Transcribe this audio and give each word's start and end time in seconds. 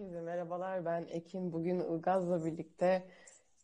Herkese 0.00 0.20
merhabalar. 0.20 0.84
Ben 0.84 1.06
Ekin. 1.10 1.52
Bugün 1.52 1.80
Ilgaz'la 1.80 2.44
birlikte 2.44 3.08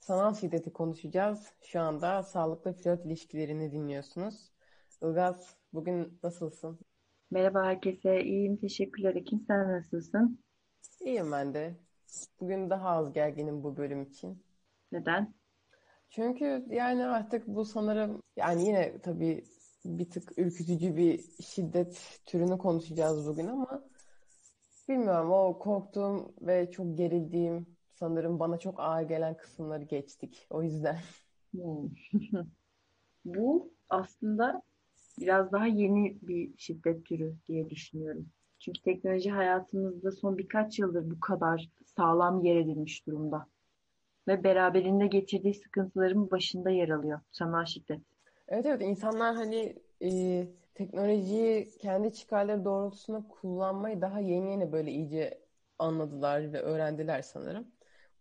sanal 0.01 0.35
şiddeti 0.35 0.73
konuşacağız. 0.73 1.53
Şu 1.63 1.81
anda 1.81 2.23
sağlıklı 2.23 2.73
flört 2.73 3.07
ilişkilerini 3.07 3.73
dinliyorsunuz. 3.73 4.53
Ilgaz, 5.03 5.57
bugün 5.73 6.19
nasılsın? 6.23 6.79
Merhaba 7.31 7.65
herkese. 7.65 8.21
İyiyim. 8.25 8.57
Teşekkürler. 8.57 9.15
Ekin 9.15 9.45
sen 9.47 9.73
nasılsın? 9.73 10.41
İyiyim 11.01 11.33
ben 11.33 11.55
de. 11.55 11.77
Bugün 12.41 12.71
daha 12.71 12.89
az 12.89 13.13
gerginim 13.13 13.63
bu 13.63 13.77
bölüm 13.77 14.03
için. 14.03 14.45
Neden? 14.93 15.35
Çünkü 16.09 16.67
yani 16.71 17.07
artık 17.07 17.47
bu 17.47 17.65
sanırım 17.65 18.23
yani 18.37 18.67
yine 18.67 19.01
tabii 19.01 19.45
bir 19.85 20.11
tık 20.11 20.39
ürkütücü 20.39 20.97
bir 20.97 21.25
şiddet 21.43 22.21
türünü 22.27 22.59
konuşacağız 22.59 23.27
bugün 23.27 23.47
ama 23.47 23.83
bilmiyorum 24.89 25.33
o 25.33 25.59
korktuğum 25.59 26.35
ve 26.41 26.71
çok 26.71 26.99
gerildiğim 26.99 27.67
sanırım 27.95 28.39
bana 28.41 28.59
çok 28.59 28.81
ağır 28.81 29.03
gelen 29.03 29.37
kısımları 29.37 29.85
geçtik. 29.85 30.47
O 30.51 30.63
yüzden. 30.63 30.99
Hmm. 31.55 31.89
Bu 33.25 33.73
aslında 33.89 34.63
biraz 35.21 35.53
daha 35.53 35.67
yeni 35.67 36.19
bir 36.23 36.59
şiddet 36.59 37.07
türü 37.07 37.35
diye 37.49 37.71
düşünüyorum. 37.71 38.27
Çünkü 38.59 38.83
teknoloji 38.83 39.31
hayatımızda 39.31 40.13
son 40.13 40.39
birkaç 40.39 40.79
yıldır 40.79 41.11
bu 41.11 41.21
kadar 41.21 41.69
sağlam 41.97 42.45
yer 42.45 42.57
edilmiş 42.57 43.07
durumda. 43.07 43.47
Ve 44.29 44.45
beraberinde 44.45 45.07
getirdiği 45.07 45.55
sıkıntıların 45.55 46.31
başında 46.31 46.71
yer 46.71 46.89
alıyor 46.89 47.21
sanal 47.33 47.65
şiddet. 47.65 48.01
Evet 48.49 48.67
evet 48.67 48.83
insanlar 48.83 49.35
hani 49.35 49.77
e, 50.03 50.47
teknolojiyi 50.77 51.71
kendi 51.79 52.13
çıkarları 52.13 52.65
doğrultusunda 52.65 53.29
kullanmayı 53.29 54.01
daha 54.01 54.21
yeni 54.21 54.51
yeni 54.51 54.73
böyle 54.73 54.91
iyice 54.91 55.41
anladılar 55.79 56.53
ve 56.53 56.61
öğrendiler 56.61 57.23
sanırım. 57.23 57.67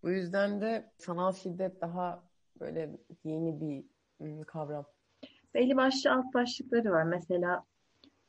Bu 0.03 0.09
yüzden 0.09 0.61
de 0.61 0.91
sanal 0.97 1.31
şiddet 1.33 1.81
daha 1.81 2.23
böyle 2.59 2.91
yeni 3.23 3.61
bir 3.61 4.43
kavram. 4.43 4.85
Belli 5.53 5.75
başlı 5.75 6.11
alt 6.11 6.33
başlıkları 6.33 6.91
var. 6.91 7.03
Mesela 7.03 7.63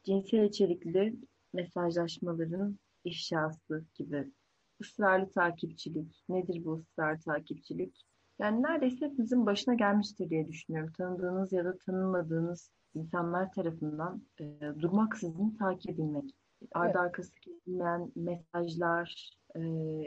cinsel 0.04 0.42
içerikli 0.42 1.16
mesajlaşmaların 1.52 2.78
ifşası 3.04 3.84
gibi. 3.94 4.30
Israrlı 4.80 5.30
takipçilik. 5.30 6.24
Nedir 6.28 6.64
bu 6.64 6.74
ısrarlı 6.74 7.20
takipçilik? 7.20 8.06
Yani 8.38 8.62
neredeyse 8.62 9.06
hepimizin 9.06 9.46
başına 9.46 9.74
gelmiştir 9.74 10.30
diye 10.30 10.48
düşünüyorum. 10.48 10.92
Tanıdığınız 10.98 11.52
ya 11.52 11.64
da 11.64 11.78
tanımadığınız 11.78 12.70
insanlar 12.96 13.52
tarafından 13.52 14.22
e, 14.40 14.60
durmaksızın 14.80 15.56
takip 15.58 15.90
edilmek. 15.90 16.34
Ardı 16.72 16.98
arkası 16.98 17.34
kesilmeyen 17.34 18.12
mesajlar, 18.16 19.30
e, 19.54 19.60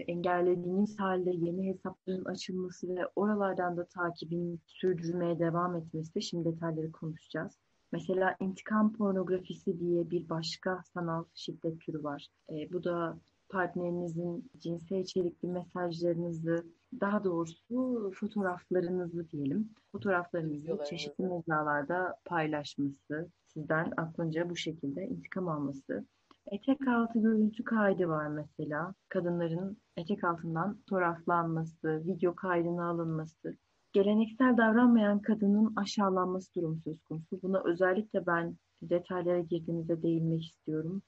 engellediğiniz 0.08 1.00
halde 1.00 1.32
yeni 1.32 1.70
hesapların 1.70 2.26
açılması 2.26 2.96
ve 2.96 3.02
oralardan 3.16 3.78
da 3.78 3.86
takibin 3.86 4.60
sürdürmeye 4.66 5.40
devam 5.40 5.76
etmesi. 5.76 6.22
Şimdi 6.22 6.46
detayları 6.54 6.92
konuşacağız. 6.92 7.58
Mesela 7.92 8.36
intikam 8.40 8.94
pornografisi 8.94 9.80
diye 9.80 10.10
bir 10.10 10.30
başka 10.30 10.84
sanal 10.94 11.24
şiddet 11.34 11.82
türü 11.82 12.04
var. 12.04 12.28
E, 12.50 12.74
bu 12.74 12.84
da 12.84 13.18
partnerinizin 13.50 14.52
cinsel 14.60 15.00
içerikli 15.00 15.48
mesajlarınızı, 15.48 16.66
daha 17.02 17.24
doğrusu 17.24 18.12
fotoğraflarınızı 18.16 19.30
diyelim, 19.30 19.70
fotoğraflarınızı 19.92 20.78
çeşitli 20.90 21.28
mecralarda 21.28 22.16
paylaşması, 22.26 23.30
sizden 23.48 23.94
aklınca 23.98 24.50
bu 24.50 24.56
şekilde 24.56 25.08
intikam 25.08 25.48
alması. 25.48 26.06
Etek 26.52 26.88
altı 26.88 27.20
görüntü 27.20 27.64
kaydı 27.64 28.08
var 28.08 28.28
mesela. 28.28 28.94
Kadınların 29.10 29.78
etek 29.98 30.24
altından 30.24 30.74
fotoğraflanması, 30.74 32.06
video 32.06 32.36
kaydına 32.36 32.90
alınması. 32.90 33.58
Geleneksel 33.94 34.58
davranmayan 34.58 35.20
kadının 35.20 35.74
aşağılanması 35.76 36.56
durumu 36.56 36.78
söz 36.84 37.04
konusu. 37.04 37.42
Buna 37.44 37.64
özellikle 37.66 38.26
ben 38.26 38.56
detaylara 38.82 39.40
girdiğimizde 39.40 40.02
değinmek 40.02 40.46
istiyorum. 40.46 41.02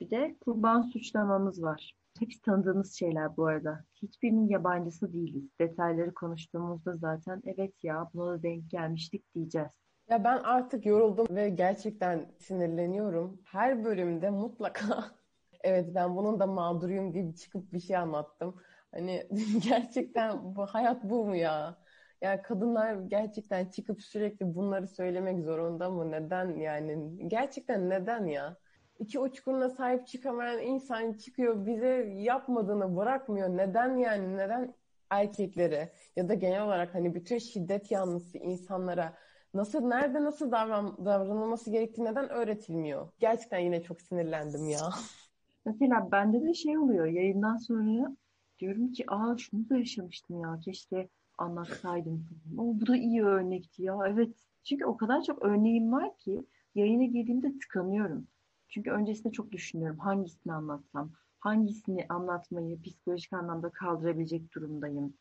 Bir 0.00 0.10
de 0.10 0.36
kurban 0.40 0.82
suçlamamız 0.82 1.62
var. 1.62 1.94
Hepsi 2.18 2.42
tanıdığımız 2.42 2.94
şeyler 2.94 3.36
bu 3.36 3.46
arada. 3.46 3.84
Hiçbirinin 4.02 4.48
yabancısı 4.48 5.12
değiliz. 5.12 5.50
Detayları 5.60 6.14
konuştuğumuzda 6.14 6.96
zaten 6.96 7.42
evet 7.46 7.84
ya 7.84 8.10
buna 8.14 8.32
da 8.32 8.42
denk 8.42 8.70
gelmiştik 8.70 9.34
diyeceğiz. 9.34 9.72
Ya 10.10 10.24
ben 10.24 10.38
artık 10.38 10.86
yoruldum 10.86 11.26
ve 11.30 11.48
gerçekten 11.48 12.32
sinirleniyorum. 12.38 13.40
Her 13.44 13.84
bölümde 13.84 14.30
mutlaka 14.30 15.04
evet 15.64 15.94
ben 15.94 16.16
bunun 16.16 16.40
da 16.40 16.46
mağduruyum 16.46 17.12
gibi 17.12 17.34
çıkıp 17.36 17.72
bir 17.72 17.80
şey 17.80 17.96
anlattım. 17.96 18.56
Hani 18.92 19.28
gerçekten 19.68 20.56
bu 20.56 20.66
hayat 20.66 21.04
bu 21.04 21.26
mu 21.26 21.36
ya? 21.36 21.78
Ya 22.22 22.42
kadınlar 22.42 22.94
gerçekten 22.94 23.66
çıkıp 23.70 24.02
sürekli 24.02 24.54
bunları 24.54 24.88
söylemek 24.88 25.40
zorunda 25.44 25.90
mı? 25.90 26.10
Neden 26.10 26.56
yani? 26.56 27.28
Gerçekten 27.28 27.90
neden 27.90 28.26
ya? 28.26 28.56
İki 28.98 29.18
uçkuruna 29.18 29.68
sahip 29.68 30.06
çıkamayan 30.06 30.62
insan 30.62 31.12
çıkıyor 31.12 31.66
bize 31.66 31.88
yapmadığını 32.16 32.96
bırakmıyor. 32.96 33.48
Neden 33.48 33.96
yani? 33.96 34.36
Neden 34.36 34.74
erkeklere 35.10 35.92
ya 36.16 36.28
da 36.28 36.34
genel 36.34 36.62
olarak 36.62 36.94
hani 36.94 37.14
bütün 37.14 37.38
şiddet 37.38 37.90
yanlısı 37.90 38.38
insanlara 38.38 39.14
nasıl 39.54 39.80
nerede 39.80 40.24
nasıl 40.24 40.52
davran, 40.52 41.04
davranılması 41.04 41.70
gerektiği 41.70 42.04
neden 42.04 42.28
öğretilmiyor? 42.28 43.08
Gerçekten 43.18 43.58
yine 43.58 43.82
çok 43.82 44.00
sinirlendim 44.00 44.68
ya. 44.68 44.90
Mesela 45.66 46.12
bende 46.12 46.42
de 46.42 46.54
şey 46.54 46.78
oluyor 46.78 47.06
yayından 47.06 47.56
sonra 47.56 48.16
diyorum 48.58 48.92
ki 48.92 49.04
aa 49.08 49.36
şunu 49.36 49.68
da 49.68 49.76
yaşamıştım 49.76 50.40
ya 50.40 50.60
keşke 50.64 51.08
anlatsaydım. 51.38 52.28
O, 52.58 52.80
bu 52.80 52.86
da 52.86 52.96
iyi 52.96 53.24
örnekti 53.24 53.82
ya 53.82 53.98
evet. 54.08 54.36
Çünkü 54.64 54.84
o 54.84 54.96
kadar 54.96 55.22
çok 55.22 55.42
örneğim 55.42 55.92
var 55.92 56.18
ki 56.18 56.44
yayına 56.74 57.04
girdiğimde 57.04 57.58
tıkanıyorum. 57.58 58.28
Çünkü 58.68 58.90
öncesinde 58.90 59.32
çok 59.32 59.52
düşünüyorum 59.52 59.98
hangisini 59.98 60.52
anlatsam, 60.52 61.12
hangisini 61.40 62.06
anlatmayı 62.08 62.82
psikolojik 62.82 63.32
anlamda 63.32 63.70
kaldırabilecek 63.70 64.54
durumdayım. 64.54 65.14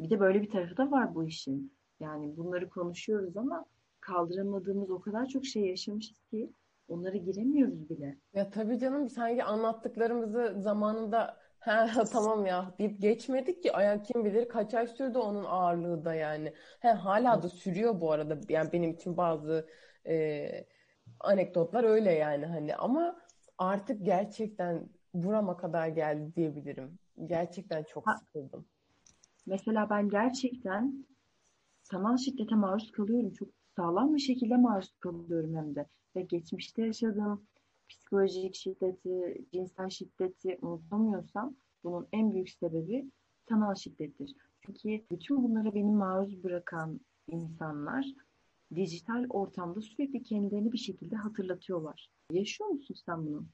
Bir 0.00 0.10
de 0.10 0.20
böyle 0.20 0.42
bir 0.42 0.50
tarafı 0.50 0.76
da 0.76 0.90
var 0.90 1.14
bu 1.14 1.24
işin. 1.24 1.72
Yani 2.00 2.36
bunları 2.36 2.68
konuşuyoruz 2.68 3.36
ama 3.36 3.64
kaldıramadığımız 4.00 4.90
o 4.90 5.00
kadar 5.00 5.26
çok 5.26 5.46
şey 5.46 5.66
yaşamışız 5.66 6.20
ki 6.30 6.52
onlara 6.88 7.16
giremiyoruz 7.16 7.90
bile. 7.90 8.18
Ya 8.34 8.50
tabii 8.50 8.78
canım 8.78 9.08
sanki 9.08 9.44
anlattıklarımızı 9.44 10.54
zamanında 10.58 11.36
he 11.58 12.04
tamam 12.12 12.46
ya 12.46 12.74
deyip 12.78 13.00
geçmedik 13.02 13.62
ki 13.62 13.72
ayak 13.72 14.04
kim 14.04 14.24
bilir 14.24 14.48
kaç 14.48 14.74
ay 14.74 14.86
sürdü 14.86 15.18
onun 15.18 15.44
ağırlığı 15.44 16.04
da 16.04 16.14
yani. 16.14 16.52
He 16.80 16.88
hala 16.88 17.42
da 17.42 17.48
sürüyor 17.48 18.00
bu 18.00 18.12
arada 18.12 18.38
yani 18.48 18.72
benim 18.72 18.90
için 18.90 19.16
bazı 19.16 19.68
e, 20.06 20.48
anekdotlar 21.20 21.84
öyle 21.84 22.12
yani 22.12 22.46
hani 22.46 22.76
ama 22.76 23.16
artık 23.58 24.06
gerçekten 24.06 24.88
burama 25.14 25.56
kadar 25.56 25.88
geldi 25.88 26.32
diyebilirim. 26.36 26.98
Gerçekten 27.26 27.82
çok 27.84 28.06
Ha, 28.06 28.16
sıkıldım. 28.16 28.66
mesela 29.46 29.90
ben 29.90 30.08
gerçekten 30.08 31.06
sanal 31.82 32.16
şiddete 32.16 32.54
maruz 32.54 32.92
kalıyorum. 32.92 33.32
Çok 33.32 33.48
sağlam 33.76 34.14
bir 34.14 34.20
şekilde 34.20 34.56
maruz 34.56 34.94
kalıyorum 35.00 35.56
hem 35.56 35.74
de. 35.74 35.86
Ve 36.16 36.22
geçmişte 36.22 36.82
yaşadığım 36.86 37.46
psikolojik 37.88 38.54
şiddeti, 38.54 39.44
cinsel 39.52 39.88
şiddeti 39.90 40.58
unutamıyorsam 40.62 41.56
bunun 41.84 42.08
en 42.12 42.32
büyük 42.32 42.50
sebebi 42.50 43.10
sanal 43.48 43.74
şiddettir. 43.74 44.34
Çünkü 44.66 45.04
bütün 45.12 45.42
bunlara 45.44 45.74
beni 45.74 45.90
maruz 45.90 46.44
bırakan 46.44 47.00
insanlar 47.28 48.06
dijital 48.74 49.26
ortamda 49.30 49.80
sürekli 49.80 50.22
kendilerini 50.22 50.72
bir 50.72 50.78
şekilde 50.78 51.16
hatırlatıyorlar. 51.16 52.10
Yaşıyor 52.30 52.70
musun 52.70 52.94
sen 53.06 53.26
bunu? 53.26 53.46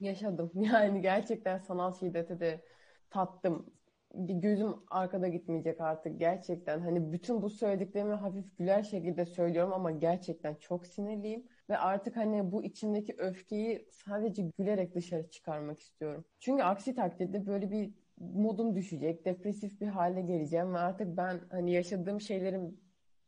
Yaşadım. 0.00 0.52
Yani 0.54 1.02
gerçekten 1.02 1.58
sanal 1.58 1.92
şiddete 1.92 2.40
de 2.40 2.64
tattım. 3.10 3.66
Bir 4.14 4.34
gözüm 4.34 4.74
arkada 4.90 5.28
gitmeyecek 5.28 5.80
artık 5.80 6.20
gerçekten. 6.20 6.80
Hani 6.80 7.12
bütün 7.12 7.42
bu 7.42 7.50
söylediklerimi 7.50 8.14
hafif 8.14 8.58
güler 8.58 8.82
şekilde 8.82 9.26
söylüyorum 9.26 9.72
ama 9.72 9.90
gerçekten 9.90 10.54
çok 10.54 10.86
sinirliyim. 10.86 11.46
Ve 11.70 11.78
artık 11.78 12.16
hani 12.16 12.52
bu 12.52 12.64
içimdeki 12.64 13.14
öfkeyi 13.18 13.88
sadece 13.92 14.42
gülerek 14.58 14.94
dışarı 14.94 15.30
çıkarmak 15.30 15.80
istiyorum. 15.80 16.24
Çünkü 16.40 16.62
aksi 16.62 16.94
takdirde 16.94 17.46
böyle 17.46 17.70
bir 17.70 17.94
modum 18.18 18.76
düşecek, 18.76 19.24
depresif 19.24 19.80
bir 19.80 19.86
hale 19.86 20.20
geleceğim 20.22 20.74
ve 20.74 20.78
artık 20.78 21.16
ben 21.16 21.40
hani 21.50 21.72
yaşadığım 21.72 22.20
şeylerin 22.20 22.83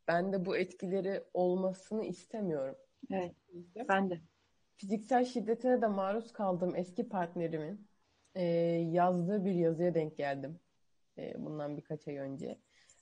bende 0.09 0.45
bu 0.45 0.57
etkileri 0.57 1.25
olmasını 1.35 2.05
istemiyorum. 2.05 2.77
Evet, 3.11 3.35
ben 3.89 4.11
de. 4.11 4.21
Fiziksel 4.77 5.25
şiddetine 5.25 5.83
de 5.83 5.87
maruz 5.87 6.33
kaldığım 6.33 6.77
eski 6.77 7.09
partnerimin 7.09 7.89
e, 8.35 8.43
yazdığı 8.93 9.45
bir 9.45 9.53
yazıya 9.53 9.95
denk 9.95 10.17
geldim. 10.17 10.61
E, 11.19 11.45
bundan 11.45 11.77
birkaç 11.77 12.09
ay 12.09 12.17
önce. 12.17 12.59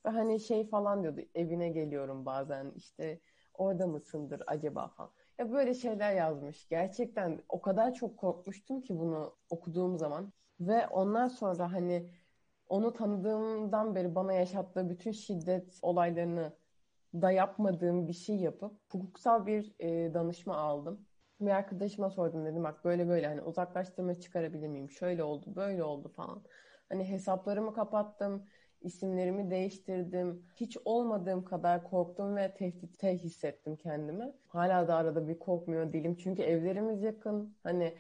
Ve 0.07 0.11
hani 0.11 0.41
şey 0.41 0.69
falan 0.69 1.03
diyordu, 1.03 1.21
evine 1.35 1.69
geliyorum 1.69 2.27
bazen 2.27 2.73
işte 2.77 3.21
orada 3.55 3.87
mısındır 3.87 4.43
acaba 4.47 4.89
falan. 4.89 5.11
Ya 5.39 5.53
böyle 5.53 5.75
şeyler 5.75 6.15
yazmış. 6.15 6.69
Gerçekten 6.69 7.41
o 7.49 7.61
kadar 7.61 7.95
çok 7.95 8.19
korkmuştum 8.19 8.81
ki 8.83 8.99
bunu 8.99 9.37
okuduğum 9.51 9.99
zaman. 9.99 10.33
Ve 10.61 10.87
ondan 10.87 11.29
sonra 11.29 11.73
hani 11.73 12.11
onu 12.69 12.93
tanıdığımdan 12.93 13.95
beri 13.95 14.15
bana 14.15 14.33
yaşattığı 14.33 14.91
bütün 14.91 15.13
şiddet 15.13 15.79
olaylarını 15.83 16.53
da 17.23 17.31
yapmadığım 17.31 18.09
bir 18.09 18.13
şey 18.13 18.37
yapıp 18.37 18.81
hukuksal 18.93 19.47
bir 19.47 19.75
e, 19.79 20.15
danışma 20.15 20.57
aldım. 20.57 21.07
Bir 21.41 21.51
arkadaşıma 21.51 22.11
sordum 22.11 22.47
dedim 22.47 22.65
bak 22.65 22.85
böyle 22.85 23.09
böyle 23.09 23.27
hani 23.27 23.43
uzaklaştırma 23.43 24.15
çıkarabilir 24.15 24.69
miyim? 24.69 24.91
Şöyle 24.91 25.25
oldu, 25.25 25.57
böyle 25.57 25.85
oldu 25.85 26.09
falan. 26.09 26.45
Hani 26.89 27.09
hesaplarımı 27.09 27.75
kapattım, 27.75 28.47
isimlerimi 28.81 29.51
değiştirdim. 29.51 30.47
Hiç 30.57 30.77
olmadığım 30.85 31.45
kadar 31.45 31.85
korktum 31.85 32.37
ve 32.37 32.55
tehditte 32.55 33.19
hissettim 33.19 33.77
kendimi. 33.77 34.33
Hala 34.49 34.89
da 34.89 34.97
arada 34.97 35.29
bir 35.29 35.39
korkmuyor 35.39 35.93
değilim. 35.93 36.17
Çünkü 36.17 36.43
evlerimiz 36.43 37.03
yakın. 37.03 37.57
Hani 37.63 37.95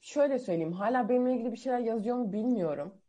şöyle 0.00 0.38
söyleyeyim 0.38 0.72
hala 0.72 1.08
benimle 1.08 1.34
ilgili 1.34 1.52
bir 1.52 1.56
şeyler 1.56 1.78
yazıyor 1.78 2.16
mu 2.16 2.32
bilmiyorum. 2.32 2.99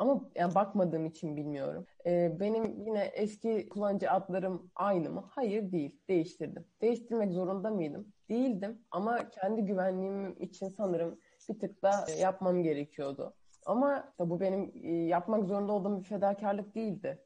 Ama 0.00 0.20
yani 0.34 0.54
bakmadığım 0.54 1.06
için 1.06 1.36
bilmiyorum. 1.36 1.86
Ee, 2.06 2.36
benim 2.40 2.80
yine 2.86 3.04
eski 3.04 3.68
kullanıcı 3.68 4.10
adlarım 4.10 4.70
aynı 4.74 5.10
mı? 5.10 5.24
Hayır 5.30 5.72
değil. 5.72 6.00
Değiştirdim. 6.08 6.64
Değiştirmek 6.80 7.32
zorunda 7.32 7.70
mıydım? 7.70 8.12
Değildim. 8.28 8.78
Ama 8.90 9.30
kendi 9.30 9.62
güvenliğim 9.62 10.36
için 10.42 10.68
sanırım 10.68 11.18
bir 11.48 11.58
tık 11.58 11.82
da 11.82 12.06
yapmam 12.20 12.62
gerekiyordu. 12.62 13.34
Ama 13.66 14.12
bu 14.18 14.40
benim 14.40 14.72
e, 14.82 14.92
yapmak 14.92 15.44
zorunda 15.44 15.72
olduğum 15.72 15.98
bir 15.98 16.04
fedakarlık 16.04 16.74
değildi. 16.74 17.18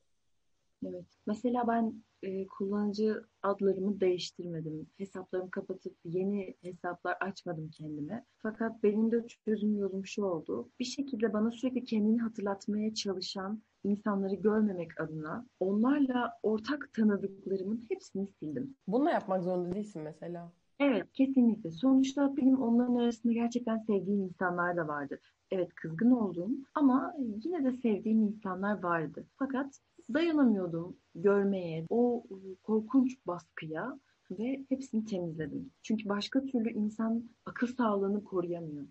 Evet. 0.89 1.05
Mesela 1.27 1.69
ben 1.69 2.03
e, 2.23 2.47
kullanıcı 2.47 3.25
adlarımı 3.43 4.01
değiştirmedim. 4.01 4.87
Hesaplarımı 4.97 5.51
kapatıp 5.51 5.97
yeni 6.05 6.55
hesaplar 6.63 7.17
açmadım 7.21 7.71
kendime. 7.71 8.25
Fakat 8.39 8.83
benim 8.83 9.13
de 9.13 9.27
çözüm 9.27 9.77
yolum 9.79 10.07
şu 10.07 10.25
oldu. 10.25 10.69
Bir 10.81 10.85
şekilde 10.85 11.33
bana 11.33 11.51
sürekli 11.51 11.85
kendini 11.85 12.21
hatırlatmaya 12.21 12.95
çalışan 12.95 13.63
insanları 13.85 14.35
görmemek 14.35 15.01
adına 15.01 15.47
onlarla 15.61 16.33
ortak 16.43 16.93
tanıdıklarımın 16.93 17.85
hepsini 17.89 18.27
sildim. 18.27 18.77
Bunu 18.87 19.11
yapmak 19.11 19.43
zorunda 19.43 19.75
değilsin 19.75 20.03
mesela. 20.03 20.53
Evet, 20.81 21.13
kesinlikle. 21.13 21.71
Sonuçta 21.71 22.37
benim 22.37 22.63
onların 22.63 22.95
arasında 22.95 23.33
gerçekten 23.33 23.79
sevdiğim 23.79 24.21
insanlar 24.21 24.77
da 24.77 24.89
vardı. 24.89 25.21
Evet, 25.51 25.75
kızgın 25.75 26.11
oldum 26.11 26.65
ama 26.75 27.15
yine 27.45 27.65
de 27.65 27.73
sevdiğim 27.73 28.23
insanlar 28.23 28.83
vardı. 28.83 29.27
Fakat 29.37 29.81
dayanamıyordum 30.15 30.97
görmeye, 31.15 31.87
o 31.91 32.25
korkunç 32.63 33.27
baskıya 33.27 33.99
ve 34.31 34.65
hepsini 34.69 35.05
temizledim. 35.05 35.71
Çünkü 35.83 36.09
başka 36.09 36.41
türlü 36.41 36.71
insan 36.71 37.31
akıl 37.47 37.67
sağlığını 37.67 38.25
koruyamıyor. 38.25 38.87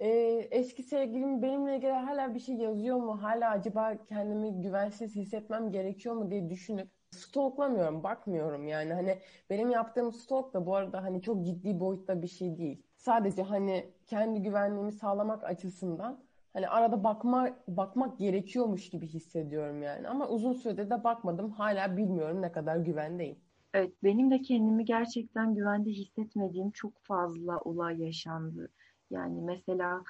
Ee, 0.00 0.08
eski 0.50 0.82
sevgilim 0.82 1.42
benimle 1.42 1.76
ilgili 1.76 1.92
hala 1.92 2.34
bir 2.34 2.40
şey 2.40 2.54
yazıyor 2.56 2.96
mu? 2.96 3.22
Hala 3.22 3.50
acaba 3.50 4.04
kendimi 4.04 4.62
güvensiz 4.62 5.16
hissetmem 5.16 5.72
gerekiyor 5.72 6.14
mu 6.14 6.30
diye 6.30 6.50
düşünüp 6.50 6.88
stalklamıyorum, 7.10 8.02
bakmıyorum 8.02 8.68
yani. 8.68 8.92
Hani 8.92 9.18
benim 9.50 9.70
yaptığım 9.70 10.12
stalk 10.12 10.54
da 10.54 10.66
bu 10.66 10.76
arada 10.76 11.02
hani 11.02 11.22
çok 11.22 11.46
ciddi 11.46 11.80
boyutta 11.80 12.22
bir 12.22 12.26
şey 12.28 12.58
değil. 12.58 12.82
Sadece 12.96 13.42
hani 13.42 13.90
kendi 14.06 14.42
güvenliğimi 14.42 14.92
sağlamak 14.92 15.44
açısından 15.44 16.24
hani 16.54 16.68
arada 16.68 17.04
bakma 17.04 17.50
bakmak 17.68 18.18
gerekiyormuş 18.18 18.90
gibi 18.90 19.06
hissediyorum 19.06 19.82
yani. 19.82 20.08
Ama 20.08 20.28
uzun 20.28 20.52
süredir 20.52 20.90
de 20.90 21.04
bakmadım. 21.04 21.50
Hala 21.50 21.96
bilmiyorum 21.96 22.42
ne 22.42 22.52
kadar 22.52 22.76
güvendeyim. 22.76 23.36
Evet, 23.74 23.92
benim 24.02 24.30
de 24.30 24.42
kendimi 24.42 24.84
gerçekten 24.84 25.54
güvende 25.54 25.90
hissetmediğim 25.90 26.70
çok 26.70 26.92
fazla 27.02 27.58
olay 27.58 28.00
yaşandı. 28.00 28.68
Yani 29.10 29.40
mesela 29.40 30.04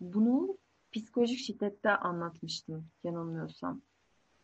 bunu 0.00 0.58
psikolojik 0.92 1.38
şiddette 1.38 1.90
anlatmıştım 1.90 2.86
yanılmıyorsam. 3.04 3.80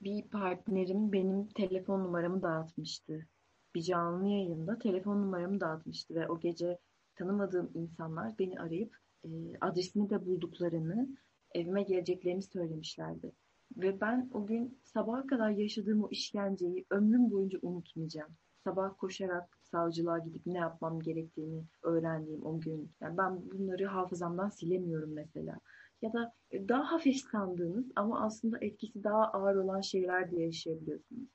Bir 0.00 0.22
partnerim 0.22 1.12
benim 1.12 1.48
telefon 1.48 2.00
numaramı 2.04 2.42
dağıtmıştı. 2.42 3.26
Bir 3.74 3.82
canlı 3.82 4.28
yayında 4.28 4.78
telefon 4.78 5.22
numaramı 5.22 5.60
dağıtmıştı 5.60 6.14
ve 6.14 6.28
o 6.28 6.40
gece 6.40 6.78
tanımadığım 7.14 7.70
insanlar 7.74 8.38
beni 8.38 8.60
arayıp 8.60 8.96
e, 9.24 9.28
adresini 9.60 10.10
de 10.10 10.26
bulduklarını, 10.26 11.08
evime 11.56 11.82
geleceklerini 11.82 12.42
söylemişlerdi. 12.42 13.32
Ve 13.76 14.00
ben 14.00 14.30
o 14.32 14.46
gün 14.46 14.78
sabaha 14.82 15.26
kadar 15.26 15.50
yaşadığım 15.50 16.04
o 16.04 16.08
işkenceyi 16.10 16.86
ömrüm 16.90 17.30
boyunca 17.30 17.58
unutmayacağım. 17.62 18.30
Sabah 18.64 18.90
koşarak 18.98 19.58
savcılığa 19.62 20.18
gidip 20.18 20.46
ne 20.46 20.58
yapmam 20.58 21.00
gerektiğini 21.00 21.64
öğrendiğim 21.82 22.46
o 22.46 22.60
gün. 22.60 22.90
Yani 23.00 23.18
ben 23.18 23.50
bunları 23.50 23.86
hafızamdan 23.86 24.48
silemiyorum 24.48 25.12
mesela. 25.12 25.58
Ya 26.02 26.12
da 26.12 26.32
daha 26.52 26.92
hafif 26.92 27.16
sandığınız 27.16 27.92
ama 27.96 28.20
aslında 28.20 28.58
etkisi 28.60 29.04
daha 29.04 29.24
ağır 29.24 29.56
olan 29.56 29.80
şeyler 29.80 30.30
de 30.30 30.40
yaşayabiliyorsunuz. 30.40 31.28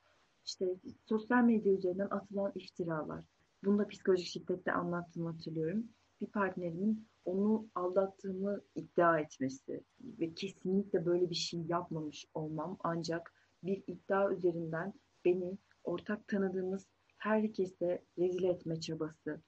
İşte 0.46 0.66
sosyal 1.06 1.44
medya 1.44 1.74
üzerinden 1.74 2.08
atılan 2.10 2.52
iftiralar. 2.56 3.24
Bunu 3.66 3.78
da 3.80 3.88
psikolojik 3.88 4.28
şiddette 4.28 4.72
anlattığımı 4.72 5.32
hatırlıyorum. 5.32 5.84
Bir 6.22 6.28
partnerimin 6.28 7.08
onu 7.26 7.70
aldattığımı 7.76 8.62
iddia 8.76 9.20
etmesi 9.20 9.84
ve 10.02 10.34
kesinlikle 10.34 11.06
böyle 11.06 11.30
bir 11.30 11.36
şey 11.36 11.62
yapmamış 11.62 12.26
olmam 12.34 12.78
ancak 12.84 13.34
bir 13.64 13.84
iddia 13.88 14.32
üzerinden 14.32 14.94
beni 15.26 15.58
ortak 15.84 16.28
tanıdığımız 16.28 16.88
herkese 17.18 18.04
rezil 18.18 18.44
etme 18.44 18.80
çabası 18.80 19.42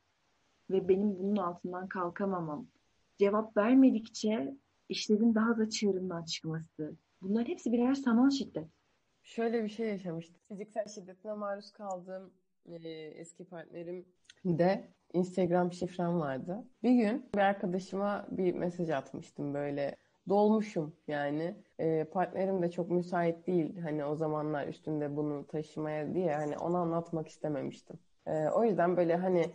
ve 0.70 0.88
benim 0.88 1.20
bunun 1.20 1.36
altından 1.36 1.88
kalkamamam. 1.88 2.68
Cevap 3.18 3.58
vermedikçe 3.58 4.58
işlerin 4.90 5.36
daha 5.36 5.58
da 5.58 5.70
çığırından 5.70 6.24
çıkması. 6.24 6.98
Bunlar 7.22 7.48
hepsi 7.48 7.72
birer 7.72 7.94
sanal 7.94 8.30
şiddet. 8.30 8.68
Şöyle 9.24 9.64
bir 9.64 9.70
şey 9.70 9.88
yaşamıştım. 9.88 10.42
Fiziksel 10.48 10.88
şiddetine 10.88 11.34
maruz 11.34 11.72
kaldığım 11.72 12.34
e, 12.66 12.90
eski 12.90 13.46
partnerim 13.46 14.06
de 14.46 14.88
Instagram 15.14 15.74
şifrem 15.74 16.20
vardı. 16.20 16.64
Bir 16.84 16.92
gün 16.92 17.26
bir 17.36 17.40
arkadaşıma 17.40 18.28
bir 18.32 18.54
mesaj 18.54 18.90
atmıştım 18.90 19.54
böyle 19.54 19.96
dolmuşum 20.30 20.96
yani. 21.08 21.56
E, 21.80 22.04
partnerim 22.04 22.62
de 22.62 22.72
çok 22.72 22.92
müsait 22.92 23.48
değil 23.48 23.78
hani 23.78 24.06
o 24.06 24.16
zamanlar 24.16 24.68
üstünde 24.68 25.16
bunu 25.16 25.48
taşımaya 25.48 26.14
diye 26.14 26.36
hani 26.36 26.58
onu 26.58 26.78
anlatmak 26.78 27.28
istememiştim. 27.28 28.00
E, 28.28 28.50
o 28.50 28.64
yüzden 28.64 28.98
böyle 28.98 29.16
hani 29.16 29.46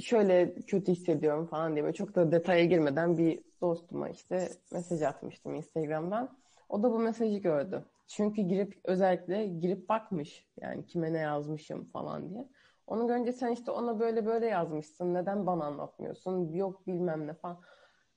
şöyle 0.00 0.54
kötü 0.54 0.92
hissediyorum 0.92 1.46
falan 1.46 1.74
diye 1.74 1.84
böyle 1.84 1.94
çok 1.94 2.14
da 2.14 2.32
detaya 2.32 2.64
girmeden 2.64 3.18
bir 3.18 3.40
dostuma 3.60 4.08
işte 4.08 4.48
mesaj 4.72 5.02
atmıştım 5.02 5.54
Instagram'dan. 5.54 6.38
O 6.68 6.82
da 6.82 6.92
bu 6.92 6.98
mesajı 6.98 7.38
gördü. 7.38 7.84
Çünkü 8.06 8.42
girip 8.42 8.80
özellikle 8.84 9.46
girip 9.46 9.88
bakmış 9.88 10.46
yani 10.60 10.86
kime 10.86 11.12
ne 11.12 11.18
yazmışım 11.18 11.84
falan 11.84 12.30
diye. 12.30 12.48
Onu 12.86 13.06
görünce 13.06 13.32
sen 13.32 13.52
işte 13.52 13.70
ona 13.70 14.00
böyle 14.00 14.26
böyle 14.26 14.46
yazmışsın. 14.46 15.14
Neden 15.14 15.46
bana 15.46 15.64
anlatmıyorsun? 15.64 16.52
Yok 16.52 16.86
bilmem 16.86 17.26
ne 17.26 17.34
falan. 17.34 17.60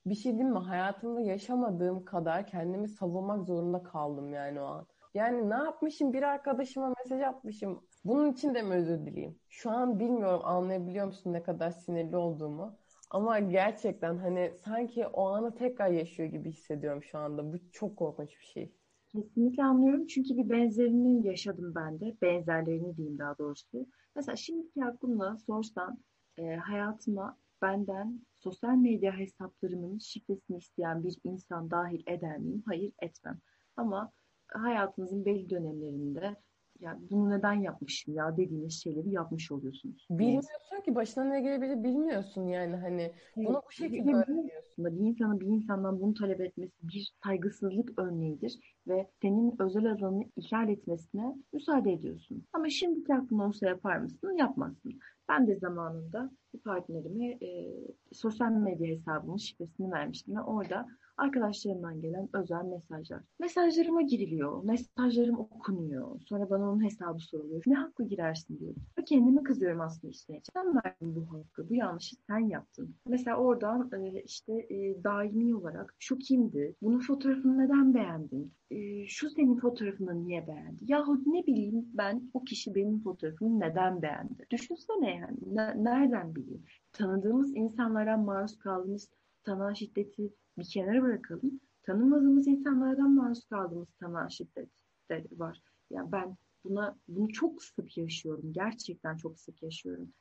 Bir 0.06 0.14
şey 0.14 0.32
diyeyim 0.32 0.52
mi? 0.52 0.58
Hayatımda 0.58 1.20
yaşamadığım 1.20 2.04
kadar 2.04 2.46
kendimi 2.46 2.88
savunmak 2.88 3.44
zorunda 3.46 3.82
kaldım 3.82 4.32
yani 4.32 4.60
o 4.60 4.64
an. 4.64 4.86
Yani 5.14 5.50
ne 5.50 5.54
yapmışım? 5.54 6.12
Bir 6.12 6.22
arkadaşıma 6.22 6.94
mesaj 6.98 7.22
atmışım. 7.22 7.88
Bunun 8.04 8.32
için 8.32 8.54
de 8.54 8.62
mi 8.62 8.74
özür 8.74 9.06
dileyim? 9.06 9.40
Şu 9.48 9.70
an 9.70 9.98
bilmiyorum 10.00 10.40
anlayabiliyor 10.44 11.06
musun 11.06 11.32
ne 11.32 11.42
kadar 11.42 11.70
sinirli 11.70 12.16
olduğumu. 12.16 12.78
Ama 13.10 13.38
gerçekten 13.38 14.16
hani 14.18 14.52
sanki 14.64 15.06
o 15.06 15.28
anı 15.28 15.54
tekrar 15.54 15.88
yaşıyor 15.88 16.28
gibi 16.28 16.50
hissediyorum 16.52 17.02
şu 17.02 17.18
anda. 17.18 17.52
Bu 17.52 17.70
çok 17.72 17.96
korkunç 17.96 18.30
bir 18.40 18.44
şey. 18.44 18.77
Kesinlikle 19.22 19.64
anlıyorum 19.64 20.06
çünkü 20.06 20.36
bir 20.36 20.50
benzerini 20.50 21.26
yaşadım 21.26 21.74
ben 21.74 22.00
de. 22.00 22.16
Benzerlerini 22.22 22.96
diyeyim 22.96 23.18
daha 23.18 23.38
doğrusu. 23.38 23.86
Mesela 24.16 24.36
şimdiki 24.36 24.84
aklımla 24.84 25.36
sorsan 25.36 25.98
e, 26.36 26.56
hayatıma 26.56 27.38
benden 27.62 28.20
sosyal 28.34 28.76
medya 28.76 29.12
hesaplarımın 29.18 29.98
şifresini 29.98 30.56
isteyen 30.56 31.04
bir 31.04 31.16
insan 31.24 31.70
dahil 31.70 32.02
eder 32.06 32.38
miyim? 32.38 32.62
Hayır 32.66 32.92
etmem. 33.02 33.38
Ama 33.76 34.12
hayatınızın 34.48 35.24
belli 35.24 35.50
dönemlerinde 35.50 36.36
yani 36.80 37.00
bunu 37.10 37.30
neden 37.30 37.52
yapmışım 37.52 38.14
ya 38.14 38.36
dediğiniz 38.36 38.82
şeyleri 38.82 39.10
yapmış 39.10 39.52
oluyorsunuz. 39.52 40.06
Bilmiyorsun 40.10 40.80
ki 40.84 40.94
başına 40.94 41.24
ne 41.24 41.40
gelebilir 41.40 41.84
bilmiyorsun 41.84 42.46
yani 42.46 42.76
hani 42.76 43.12
bunu 43.36 43.62
bu 43.66 43.72
şekilde 43.72 44.10
öğreniyorsun. 44.10 44.84
Bir 44.84 45.06
insanın 45.06 45.40
bir 45.40 45.46
insandan 45.46 46.00
bunu 46.00 46.14
talep 46.14 46.40
etmesi 46.40 46.72
bir 46.82 47.12
saygısızlık 47.24 47.98
örneğidir 47.98 48.58
ve 48.88 49.08
senin 49.22 49.54
özel 49.58 49.92
alanını 49.92 50.24
ihlal 50.36 50.68
etmesine 50.68 51.36
müsaade 51.52 51.92
ediyorsun. 51.92 52.44
Ama 52.52 52.68
şimdiki 52.68 53.14
aklın 53.14 53.38
olsa 53.38 53.66
yapar 53.66 53.96
mısın? 53.96 54.36
Yapmazsın. 54.38 54.98
Ben 55.28 55.46
de 55.46 55.56
zamanında 55.56 56.30
bir 56.54 56.58
partnerime 56.58 57.26
e, 57.26 57.70
sosyal 58.12 58.50
medya 58.50 58.86
hesabımın 58.86 59.36
şifresini 59.36 59.90
vermiştim 59.90 60.36
ve 60.36 60.40
orada 60.40 60.86
Arkadaşlarımdan 61.18 62.00
gelen 62.00 62.28
özel 62.32 62.64
mesajlar. 62.64 63.20
Mesajlarıma 63.40 64.02
giriliyor. 64.02 64.64
Mesajlarım 64.64 65.38
okunuyor. 65.38 66.20
Sonra 66.20 66.50
bana 66.50 66.70
onun 66.70 66.84
hesabı 66.84 67.18
soruluyor. 67.18 67.62
Ne 67.66 67.74
haklı 67.74 68.04
girersin 68.04 68.58
diyor. 68.58 68.74
Ve 68.98 69.04
kendime 69.04 69.42
kızıyorum 69.42 69.80
aslında 69.80 70.10
işte. 70.10 70.40
Sen 70.52 70.74
verdin 70.74 71.16
bu 71.16 71.32
hakkı. 71.32 71.68
Bu 71.70 71.74
yanlışı 71.74 72.16
sen 72.26 72.38
yaptın. 72.38 72.94
Mesela 73.06 73.36
oradan 73.36 73.90
e, 73.92 74.22
işte 74.22 74.52
e, 74.52 75.04
daimi 75.04 75.56
olarak 75.56 75.94
şu 75.98 76.18
kimdi? 76.18 76.74
Bunun 76.82 76.98
fotoğrafını 76.98 77.58
neden 77.58 77.94
beğendin? 77.94 78.52
E, 78.70 79.06
şu 79.06 79.30
senin 79.30 79.56
fotoğrafını 79.56 80.24
niye 80.24 80.46
beğendi? 80.46 80.92
Yahu 80.92 81.22
ne 81.26 81.46
bileyim 81.46 81.86
ben 81.94 82.30
o 82.34 82.44
kişi 82.44 82.74
benim 82.74 83.00
fotoğrafımı 83.00 83.60
neden 83.60 84.02
beğendi? 84.02 84.46
Düşünsene 84.50 85.16
yani. 85.16 85.36
Ne, 85.46 85.84
nereden 85.84 86.34
bileyim? 86.34 86.64
Tanıdığımız 86.92 87.56
insanlara 87.56 88.16
maruz 88.16 88.58
kaldığımız 88.58 89.08
sanal 89.48 89.74
şiddeti 89.74 90.34
bir 90.58 90.64
kenara 90.64 91.02
bırakalım. 91.02 91.60
Tanımadığımız 91.82 92.46
insanlardan 92.46 93.10
maruz 93.10 93.44
kaldığımız 93.44 93.88
sanal 94.00 94.28
şiddetleri 94.28 95.38
var. 95.38 95.62
Yani 95.90 96.12
ben 96.12 96.36
buna 96.64 96.98
bunu 97.08 97.28
çok 97.28 97.62
sık 97.62 97.98
yaşıyorum. 97.98 98.52
Gerçekten 98.52 99.16
çok 99.16 99.40
sık 99.40 99.62
yaşıyorum. 99.62 100.12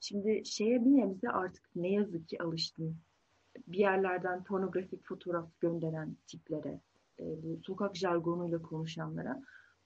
Şimdi 0.00 0.42
şeye 0.44 0.84
bir 0.84 0.90
nebze 0.90 1.28
artık 1.28 1.70
ne 1.76 1.92
yazık 1.92 2.28
ki 2.28 2.42
alıştım. 2.42 2.98
Bir 3.66 3.78
yerlerden 3.78 4.44
pornografik 4.44 5.04
fotoğraf 5.04 5.60
gönderen 5.60 6.16
tiplere, 6.26 6.80
e, 7.20 7.42
bu 7.42 7.60
sokak 7.62 7.96
jargonuyla 7.96 8.62
konuşanlara. 8.62 9.42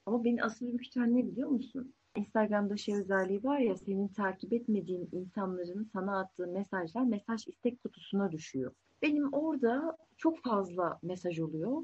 Ama 0.07 0.25
beni 0.25 0.45
asıl 0.45 0.67
ürküten 0.67 1.17
ne 1.17 1.27
biliyor 1.27 1.49
musun? 1.49 1.95
Instagram'da 2.17 2.77
şey 2.77 2.95
özelliği 2.95 3.45
var 3.45 3.59
ya 3.59 3.77
senin 3.77 4.09
takip 4.09 4.53
etmediğin 4.53 5.09
insanların 5.13 5.91
sana 5.93 6.19
attığı 6.19 6.47
mesajlar 6.47 7.03
mesaj 7.05 7.49
istek 7.49 7.83
kutusuna 7.83 8.33
düşüyor. 8.33 8.73
Benim 9.03 9.33
orada 9.33 9.97
çok 10.17 10.43
fazla 10.43 10.99
mesaj 11.03 11.41
oluyor. 11.41 11.83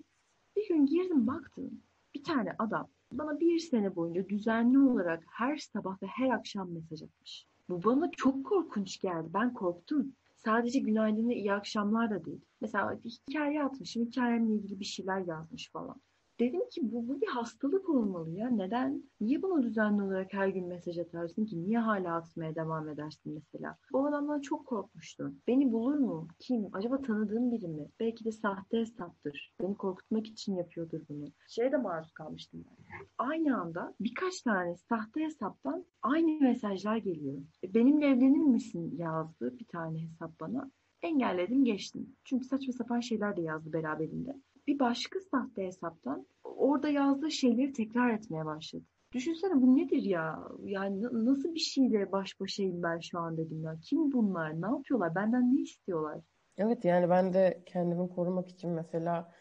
Bir 0.56 0.68
gün 0.68 0.86
girdim 0.86 1.26
baktım. 1.26 1.82
Bir 2.14 2.24
tane 2.24 2.54
adam 2.58 2.88
bana 3.12 3.40
bir 3.40 3.58
sene 3.58 3.96
boyunca 3.96 4.28
düzenli 4.28 4.78
olarak 4.78 5.24
her 5.30 5.56
sabah 5.56 6.02
ve 6.02 6.06
her 6.06 6.30
akşam 6.30 6.72
mesaj 6.72 7.02
atmış. 7.02 7.46
Bu 7.68 7.84
bana 7.84 8.10
çok 8.10 8.46
korkunç 8.46 9.00
geldi. 9.00 9.28
Ben 9.34 9.54
korktum. 9.54 10.12
Sadece 10.36 10.78
günaydın 10.78 11.28
ve 11.28 11.34
iyi 11.34 11.52
akşamlar 11.52 12.10
da 12.10 12.24
değil. 12.24 12.40
Mesela 12.60 12.98
hikaye 13.28 13.64
atmışım. 13.64 14.04
Hikayemle 14.06 14.54
ilgili 14.54 14.80
bir 14.80 14.84
şeyler 14.84 15.20
yazmış 15.20 15.70
falan. 15.70 16.00
Dedim 16.40 16.68
ki 16.68 16.80
bu, 16.92 17.08
bu 17.08 17.20
bir 17.20 17.26
hastalık 17.26 17.88
olmalı 17.88 18.30
ya. 18.30 18.50
Neden? 18.50 19.02
Niye 19.20 19.42
bana 19.42 19.62
düzenli 19.62 20.02
olarak 20.02 20.32
her 20.32 20.48
gün 20.48 20.66
mesaj 20.66 20.98
atarsın 20.98 21.44
ki? 21.44 21.64
Niye 21.64 21.78
hala 21.78 22.16
atmaya 22.16 22.54
devam 22.54 22.88
edersin 22.88 23.34
mesela? 23.34 23.76
O 23.92 24.06
adamdan 24.06 24.40
çok 24.40 24.66
korkmuştum. 24.66 25.38
Beni 25.46 25.72
bulur 25.72 25.94
mu? 25.94 26.28
Kim? 26.38 26.68
Acaba 26.72 27.02
tanıdığım 27.02 27.50
biri 27.50 27.68
mi? 27.68 27.88
Belki 28.00 28.24
de 28.24 28.32
sahte 28.32 28.78
hesaptır. 28.78 29.54
Beni 29.60 29.74
korkutmak 29.74 30.26
için 30.26 30.56
yapıyordur 30.56 31.00
bunu. 31.08 31.24
Şeye 31.48 31.72
de 31.72 31.76
maruz 31.76 32.12
kalmıştım 32.12 32.64
ben. 32.70 33.06
Aynı 33.18 33.60
anda 33.60 33.94
birkaç 34.00 34.42
tane 34.42 34.76
sahte 34.76 35.20
hesaptan 35.20 35.84
aynı 36.02 36.40
mesajlar 36.40 36.96
geliyor. 36.96 37.38
E, 37.64 37.74
benimle 37.74 38.06
evlenir 38.06 38.44
misin 38.44 38.94
yazdı 38.96 39.58
bir 39.58 39.66
tane 39.66 40.02
hesap 40.02 40.40
bana. 40.40 40.70
Engelledim 41.02 41.64
geçtim. 41.64 42.16
Çünkü 42.24 42.44
saçma 42.44 42.72
sapan 42.72 43.00
şeyler 43.00 43.36
de 43.36 43.42
yazdı 43.42 43.72
beraberinde 43.72 44.36
bir 44.68 44.78
başka 44.78 45.20
sahte 45.20 45.66
hesaptan 45.66 46.26
orada 46.44 46.88
yazdığı 46.88 47.30
şeyleri 47.30 47.72
tekrar 47.72 48.10
etmeye 48.10 48.44
başladı. 48.44 48.84
Düşünsene 49.12 49.62
bu 49.62 49.76
nedir 49.76 50.02
ya? 50.02 50.48
Yani 50.64 51.02
nasıl 51.02 51.54
bir 51.54 51.60
şeyle 51.60 52.12
baş 52.12 52.40
başayım 52.40 52.82
ben 52.82 52.98
şu 52.98 53.18
an 53.18 53.36
dedim 53.36 53.62
ya. 53.64 53.76
Kim 53.82 54.12
bunlar? 54.12 54.62
Ne 54.62 54.66
yapıyorlar? 54.66 55.14
Benden 55.14 55.56
ne 55.56 55.60
istiyorlar? 55.60 56.20
Evet 56.58 56.84
yani 56.84 57.10
ben 57.10 57.32
de 57.32 57.62
kendimi 57.66 58.08
korumak 58.08 58.48
için 58.48 58.70
mesela 58.70 59.32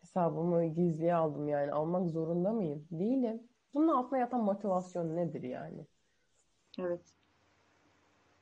hesabımı 0.00 0.64
gizliye 0.64 1.14
aldım 1.14 1.48
yani. 1.48 1.72
Almak 1.72 2.10
zorunda 2.10 2.52
mıyım? 2.52 2.88
Değilim. 2.90 3.42
Bunun 3.74 3.88
altına 3.88 4.18
yatan 4.18 4.40
motivasyon 4.40 5.16
nedir 5.16 5.42
yani? 5.42 5.86
Evet. 6.78 7.00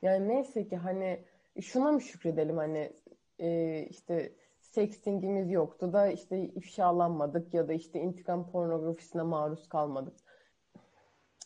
Yani 0.02 0.28
neyse 0.28 0.68
ki 0.68 0.76
hani 0.76 1.24
şuna 1.60 1.92
mı 1.92 2.00
şükredelim 2.00 2.56
hani 2.56 2.92
e, 3.38 3.78
işte 3.90 4.32
sextingimiz 4.72 5.50
yoktu 5.50 5.92
da 5.92 6.06
işte 6.06 6.44
ifşalanmadık 6.44 7.54
ya 7.54 7.68
da 7.68 7.72
işte 7.72 8.00
intikam 8.00 8.50
pornografisine 8.50 9.22
maruz 9.22 9.68
kalmadık. 9.68 10.14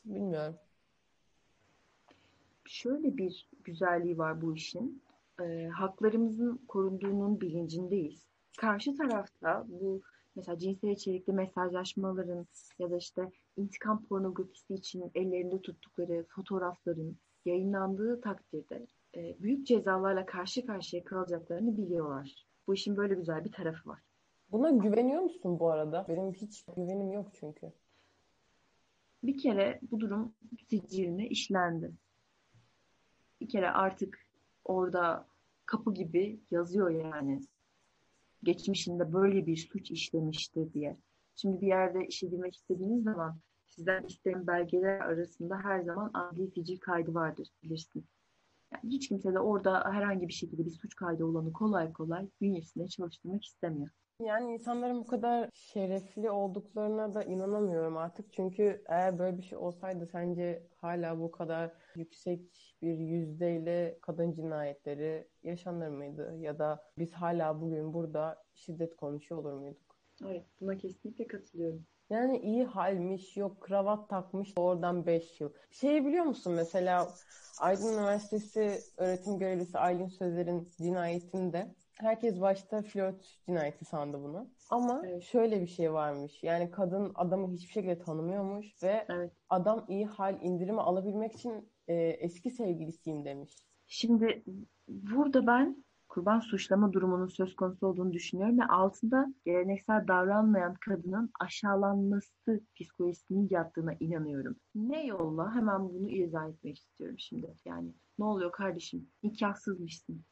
Bilmiyorum. 0.05 0.57
Şöyle 2.65 3.17
bir 3.17 3.49
güzelliği 3.65 4.19
var 4.19 4.43
bu 4.43 4.55
işin. 4.55 5.03
E, 5.41 5.67
haklarımızın 5.67 6.61
korunduğunun 6.69 7.41
bilincindeyiz. 7.41 8.27
Karşı 8.59 8.97
tarafta 8.97 9.65
bu 9.69 10.03
mesela 10.37 10.59
cinsel 10.59 10.89
içerikli 10.89 11.33
mesajlaşmaların 11.33 12.47
ya 12.79 12.91
da 12.91 12.97
işte 12.97 13.31
intikam 13.57 14.05
pornografisi 14.05 14.75
için 14.75 15.11
ellerinde 15.15 15.61
tuttukları 15.63 16.27
fotoğrafların 16.29 17.17
yayınlandığı 17.45 18.21
takdirde 18.21 18.87
e, 19.17 19.37
büyük 19.43 19.67
cezalarla 19.67 20.27
karşı 20.27 20.67
karşıya 20.67 21.05
kalacaklarını 21.05 21.77
biliyorlar. 21.77 22.47
Bu 22.67 22.75
işin 22.75 22.97
böyle 22.97 23.15
güzel 23.15 23.45
bir 23.45 23.53
tarafı 23.53 23.89
var. 23.89 24.01
Buna 24.53 24.71
güveniyor 24.71 25.23
musun 25.23 25.59
bu 25.59 25.71
arada? 25.71 26.07
Benim 26.09 26.33
hiç 26.33 26.65
güvenim 26.77 27.13
yok 27.13 27.29
çünkü. 27.41 27.73
Bir 29.23 29.39
kere 29.39 29.81
bu 29.91 30.01
durum 30.01 30.35
siciline 30.69 31.29
işlendi. 31.29 31.93
Bir 33.41 33.49
kere 33.49 33.71
artık 33.71 34.27
orada 34.65 35.27
kapı 35.67 35.95
gibi 35.95 36.41
yazıyor 36.51 36.91
yani. 36.91 37.41
Geçmişinde 38.43 39.13
böyle 39.13 39.47
bir 39.47 39.57
suç 39.57 39.91
işlemişti 39.91 40.73
diye. 40.73 40.97
Şimdi 41.37 41.61
bir 41.61 41.67
yerde 41.67 42.07
işe 42.07 42.27
girmek 42.27 42.55
istediğiniz 42.55 43.05
zaman 43.05 43.39
sizden 43.69 44.05
istenen 44.05 44.47
belgeler 44.47 45.01
arasında 45.01 45.59
her 45.59 45.81
zaman 45.81 46.11
adli 46.15 46.51
sicil 46.51 46.79
kaydı 46.79 47.15
vardır 47.15 47.49
bilirsiniz. 47.63 48.16
Yani 48.83 48.95
hiç 48.95 49.09
kimse 49.09 49.35
de 49.35 49.41
orada 49.41 49.93
herhangi 49.93 50.29
bir 50.29 50.33
şekilde 50.33 50.67
bir 50.67 50.71
suç 50.71 50.95
kaydı 50.95 51.25
olanı 51.25 51.53
kolay 51.53 51.93
kolay 51.93 52.29
bünyesinde 52.41 52.89
çalıştırmak 52.89 53.45
istemiyor. 53.45 53.89
Yani 54.21 54.53
insanların 54.55 55.01
bu 55.01 55.07
kadar 55.07 55.51
şerefli 55.55 56.31
olduklarına 56.31 57.15
da 57.15 57.25
inanamıyorum 57.25 57.97
artık. 57.97 58.33
Çünkü 58.33 58.83
eğer 58.87 59.19
böyle 59.19 59.39
bir 59.39 59.43
şey 59.43 59.59
olsaydı 59.59 60.09
sence 60.13 60.63
hala 60.77 61.21
bu 61.21 61.31
kadar 61.31 61.73
yüksek 61.97 62.41
bir 62.83 62.99
yüzdeyle 62.99 63.99
kadın 64.03 64.33
cinayetleri 64.33 65.29
yaşanır 65.43 65.89
mıydı? 65.89 66.37
Ya 66.39 66.59
da 66.59 66.85
biz 66.99 67.13
hala 67.13 67.61
bugün 67.61 67.95
burada 67.95 68.43
şiddet 68.55 68.97
konuşuyor 68.97 69.41
olur 69.41 69.53
muyduk? 69.53 69.97
Evet, 70.25 70.47
buna 70.61 70.79
kesinlikle 70.79 71.27
katılıyorum. 71.27 71.87
Yani 72.11 72.39
iyi 72.39 72.65
halmiş, 72.65 73.37
yok 73.37 73.61
kravat 73.61 74.09
takmış, 74.09 74.53
oradan 74.57 75.07
5 75.07 75.41
yıl. 75.41 75.51
Şeyi 75.71 76.07
biliyor 76.07 76.25
musun 76.25 76.53
mesela 76.53 77.09
Aydın 77.61 77.93
Üniversitesi 77.93 78.79
öğretim 78.97 79.39
görevlisi 79.39 79.79
Aylin 79.79 80.09
Sözer'in 80.09 80.69
cinayetinde 80.79 81.75
herkes 82.01 82.41
başta 82.41 82.83
flört 82.83 83.41
cinayeti 83.47 83.85
sandı 83.85 84.23
bunu. 84.23 84.51
Ama 84.71 85.03
evet. 85.07 85.23
şöyle 85.23 85.61
bir 85.61 85.67
şey 85.67 85.93
varmış. 85.93 86.43
Yani 86.43 86.71
kadın 86.71 87.13
adamı 87.15 87.53
hiçbir 87.53 87.73
şekilde 87.73 87.99
tanımıyormuş 87.99 88.83
ve 88.83 89.07
evet. 89.09 89.33
adam 89.49 89.85
iyi 89.89 90.07
hal 90.07 90.43
indirimi 90.43 90.81
alabilmek 90.81 91.35
için 91.35 91.73
e, 91.89 91.95
eski 91.95 92.51
sevgilisiyim 92.51 93.25
demiş. 93.25 93.57
Şimdi 93.87 94.45
burada 94.89 95.47
ben 95.47 95.85
kurban 96.17 96.41
suçlama 96.41 96.93
durumunun 96.93 97.27
söz 97.27 97.57
konusu 97.57 97.87
olduğunu 97.87 98.13
düşünüyorum 98.13 98.59
ve 98.59 98.65
altında 98.65 99.27
geleneksel 99.45 100.09
davranmayan 100.09 100.75
kadının 100.75 101.31
aşağılanması 101.41 102.61
psikolojisinin 102.75 103.49
yattığına 103.51 103.93
inanıyorum. 104.01 104.57
Ne 104.75 105.07
yolla 105.07 105.55
hemen 105.55 105.89
bunu 105.89 106.11
izah 106.11 106.49
etmek 106.49 106.79
istiyorum 106.79 107.19
şimdi. 107.19 107.55
Yani 107.65 107.95
ne 108.19 108.25
oluyor 108.25 108.53
kardeşim? 108.53 109.09
Nikahsızmışsın. 109.23 110.25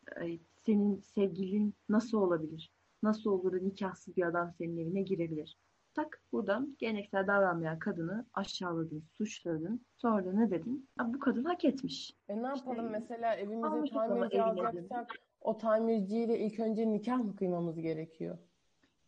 Senin 0.66 1.00
sevgilin 1.00 1.74
nasıl 1.88 2.18
olabilir? 2.18 2.72
Nasıl 3.02 3.30
olur 3.30 3.52
da 3.52 3.58
nikahsız 3.58 4.16
bir 4.16 4.26
adam 4.26 4.52
senin 4.58 4.78
evine 4.78 5.02
girebilir? 5.02 5.58
Tak 5.94 6.22
buradan 6.32 6.76
geleneksel 6.78 7.26
davranmayan 7.26 7.78
kadını 7.78 8.26
aşağıladın, 8.34 9.04
suçladın. 9.18 9.86
Sonra 9.96 10.32
ne 10.32 10.50
dedin? 10.50 10.88
Bu 11.04 11.18
kadın 11.18 11.44
hak 11.44 11.64
etmiş. 11.64 12.16
E 12.28 12.42
ne 12.42 12.46
yapalım 12.46 12.86
işte, 12.86 12.98
mesela 12.98 13.34
evimize 13.34 13.90
tamirci 13.92 14.42
alacaksak 14.42 15.08
o 15.44 15.58
tamirciyle 15.58 16.38
ilk 16.38 16.60
önce 16.60 16.92
nikah 16.92 17.18
mı 17.18 17.36
kıymamız 17.36 17.80
gerekiyor? 17.80 18.38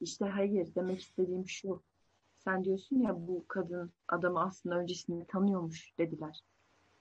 İşte 0.01 0.25
hayır 0.25 0.75
demek 0.75 1.01
istediğim 1.01 1.49
şu. 1.49 1.83
Sen 2.39 2.65
diyorsun 2.65 2.97
ya 2.97 3.27
bu 3.29 3.45
kadın 3.49 3.93
adamı 4.09 4.41
aslında 4.41 4.77
öncesinde 4.77 5.25
tanıyormuş 5.25 5.99
dediler. 5.99 6.41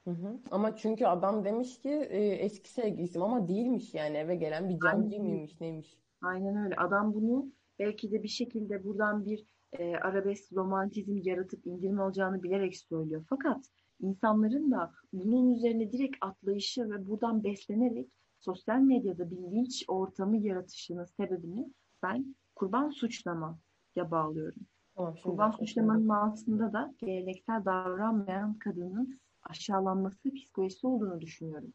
Hı 0.04 0.12
hı. 0.12 0.40
Ama 0.52 0.76
çünkü 0.76 1.06
adam 1.06 1.46
demiş 1.46 1.80
ki 1.80 1.90
e, 1.90 2.20
eski 2.20 2.70
sevgilisiyim 2.70 3.24
ama 3.24 3.48
değilmiş 3.48 3.94
yani 3.94 4.18
eve 4.18 4.36
gelen 4.36 4.70
bir 4.70 4.80
camcı 4.80 5.20
mıymış 5.20 5.62
neymiş? 5.62 5.98
Aynen 6.22 6.64
öyle. 6.66 6.76
Adam 6.76 7.14
bunu 7.14 7.52
belki 7.80 8.12
de 8.12 8.24
bir 8.24 8.28
şekilde 8.28 8.84
buradan 8.84 9.26
bir 9.26 9.46
e, 9.74 9.96
arabesk 9.96 10.54
romantizm 10.54 11.18
yaratıp 11.18 11.68
indirim 11.68 12.00
alacağını 12.00 12.44
bilerek 12.44 12.78
söylüyor. 12.78 13.26
Fakat 13.30 13.66
insanların 14.00 14.72
da 14.72 14.92
bunun 15.14 15.52
üzerine 15.52 15.92
direkt 15.92 16.18
atlayışı 16.22 16.90
ve 16.90 17.08
buradan 17.08 17.44
beslenerek 17.44 18.10
sosyal 18.40 18.80
medyada 18.80 19.32
bir 19.32 19.38
linç 19.38 19.86
ortamı 19.88 20.38
yaratışının 20.38 21.06
sebebini 21.06 21.74
ben 22.04 22.36
kurban 22.56 22.90
suçlamaya 22.90 24.12
bağlıyorum. 24.12 24.62
Tamam, 24.96 25.16
Kurban 25.24 25.52
suçlamanın 25.52 26.10
altında 26.10 26.74
da 26.74 26.94
geleneksel 26.98 27.66
davranmayan 27.66 28.54
kadının 28.54 29.20
aşağılanması 29.44 30.34
psikolojisi 30.34 30.88
olduğunu 30.88 31.22
düşünüyorum. 31.22 31.74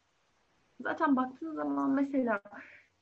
Zaten 0.81 1.15
baktığın 1.15 1.53
zaman 1.53 1.91
mesela 1.91 2.41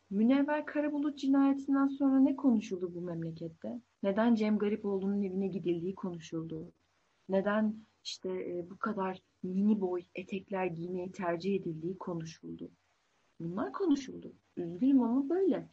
Münevver 0.09 0.65
Karabulut 0.65 1.17
cinayetinden 1.17 1.87
sonra 1.87 2.19
ne 2.19 2.35
konuşuldu 2.35 2.95
bu 2.95 3.01
memlekette? 3.01 3.81
Neden 4.03 4.35
Cem 4.35 4.57
Garipoğlu'nun 4.57 5.23
evine 5.23 5.47
gidildiği 5.47 5.95
konuşuldu? 5.95 6.71
Neden 7.29 7.75
işte 8.03 8.29
e, 8.29 8.69
bu 8.69 8.77
kadar 8.77 9.21
mini 9.43 9.81
boy 9.81 10.03
etekler 10.15 10.65
giymeyi 10.65 11.11
tercih 11.11 11.55
edildiği 11.55 11.97
konuşuldu? 11.97 12.71
Bunlar 13.39 13.73
konuşuldu. 13.73 14.33
Üzgünüm 14.57 15.01
ama 15.01 15.29
böyle. 15.29 15.69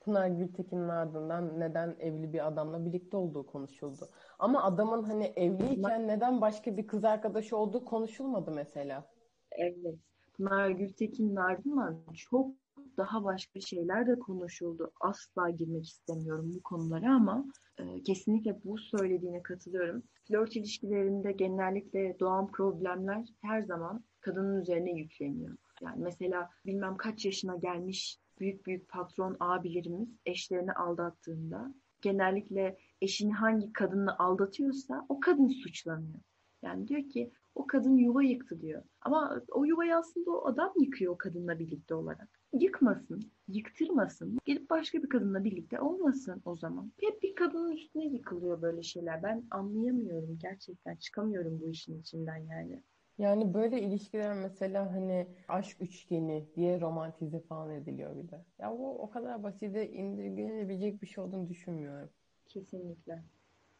Pınar 0.00 0.28
Gültekin'in 0.28 0.88
ardından 0.88 1.60
neden 1.60 1.96
evli 1.98 2.32
bir 2.32 2.46
adamla 2.46 2.86
birlikte 2.86 3.16
olduğu 3.16 3.46
konuşuldu. 3.46 4.08
Ama 4.38 4.62
adamın 4.62 5.02
hani 5.02 5.24
evliyken 5.24 6.08
neden 6.08 6.40
başka 6.40 6.76
bir 6.76 6.86
kız 6.86 7.04
arkadaşı 7.04 7.56
olduğu 7.56 7.84
konuşulmadı 7.84 8.50
mesela. 8.50 9.10
Evet. 9.50 9.98
Pınar 10.36 10.70
Gültekin'in 10.70 11.36
ardından 11.36 12.04
çok 12.14 12.54
daha 12.96 13.24
başka 13.24 13.60
şeyler 13.60 14.06
de 14.06 14.18
konuşuldu. 14.18 14.92
Asla 15.00 15.50
girmek 15.50 15.84
istemiyorum 15.84 16.52
bu 16.56 16.62
konulara 16.62 17.14
ama 17.14 17.44
e, 17.78 18.02
kesinlikle 18.02 18.64
bu 18.64 18.78
söylediğine 18.78 19.42
katılıyorum. 19.42 20.02
Flört 20.28 20.56
ilişkilerinde 20.56 21.32
genellikle 21.32 22.16
doğan 22.20 22.50
problemler 22.50 23.28
her 23.42 23.60
zaman 23.60 24.04
kadının 24.20 24.60
üzerine 24.60 24.92
yükleniyor. 24.92 25.56
Yani 25.82 26.02
mesela 26.02 26.50
bilmem 26.66 26.96
kaç 26.96 27.24
yaşına 27.24 27.56
gelmiş 27.56 28.18
büyük 28.40 28.66
büyük 28.66 28.88
patron 28.88 29.36
abilerimiz 29.40 30.08
eşlerini 30.26 30.72
aldattığında 30.72 31.74
genellikle 32.00 32.78
eşini 33.00 33.32
hangi 33.32 33.72
kadınla 33.72 34.18
aldatıyorsa 34.18 35.06
o 35.08 35.20
kadın 35.20 35.48
suçlanıyor. 35.48 36.20
Yani 36.62 36.88
diyor 36.88 37.08
ki 37.08 37.32
o 37.54 37.66
kadın 37.66 37.96
yuva 37.96 38.22
yıktı 38.22 38.60
diyor. 38.60 38.82
Ama 39.00 39.42
o 39.50 39.64
yuvayı 39.64 39.96
aslında 39.96 40.30
o 40.30 40.46
adam 40.46 40.72
yıkıyor 40.80 41.12
o 41.14 41.18
kadınla 41.18 41.58
birlikte 41.58 41.94
olarak. 41.94 42.28
Yıkmasın, 42.52 43.32
yıktırmasın. 43.48 44.38
Gelip 44.44 44.70
başka 44.70 45.02
bir 45.02 45.08
kadınla 45.08 45.44
birlikte 45.44 45.80
olmasın 45.80 46.42
o 46.44 46.56
zaman. 46.56 46.92
Hep 47.00 47.22
bir 47.22 47.34
kadının 47.34 47.70
üstüne 47.70 48.04
yıkılıyor 48.04 48.62
böyle 48.62 48.82
şeyler. 48.82 49.22
Ben 49.22 49.46
anlayamıyorum 49.50 50.38
gerçekten. 50.42 50.96
Çıkamıyorum 50.96 51.60
bu 51.60 51.70
işin 51.70 52.00
içinden 52.00 52.36
yani. 52.36 52.82
Yani 53.18 53.54
böyle 53.54 53.82
ilişkiler 53.82 54.34
mesela 54.34 54.92
hani 54.92 55.26
aşk 55.48 55.76
üçgeni 55.80 56.48
diye 56.54 56.80
romantize 56.80 57.40
falan 57.40 57.70
ediliyor 57.70 58.16
bir 58.16 58.28
de. 58.28 58.44
Ya 58.58 58.70
bu 58.70 59.02
o 59.02 59.10
kadar 59.10 59.42
basite 59.42 59.92
indirgenebilecek 59.92 61.02
bir 61.02 61.06
şey 61.06 61.24
olduğunu 61.24 61.48
düşünmüyorum. 61.48 62.10
Kesinlikle. 62.46 63.22